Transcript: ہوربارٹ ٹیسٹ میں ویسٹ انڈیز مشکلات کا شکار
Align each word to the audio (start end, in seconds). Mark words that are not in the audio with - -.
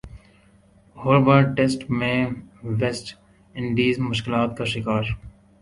ہوربارٹ 0.97 1.55
ٹیسٹ 1.57 1.89
میں 1.91 2.17
ویسٹ 2.79 3.15
انڈیز 3.55 3.99
مشکلات 4.01 4.57
کا 4.57 4.65
شکار 4.65 5.03